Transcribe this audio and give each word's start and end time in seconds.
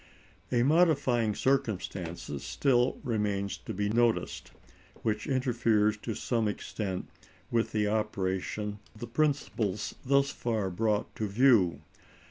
A 0.51 0.63
modifying 0.63 1.35
circumstance 1.35 2.31
still 2.43 2.97
remains 3.03 3.55
to 3.59 3.71
be 3.71 3.87
noticed, 3.87 4.49
which 5.03 5.27
interferes 5.27 5.95
to 5.97 6.15
some 6.15 6.47
extent 6.47 7.07
with 7.51 7.71
the 7.71 7.87
operation 7.87 8.79
of 8.95 9.01
the 9.01 9.05
principles 9.05 9.93
thus 10.03 10.31
far 10.31 10.71
brought 10.71 11.15
to 11.17 11.27
view. 11.27 11.81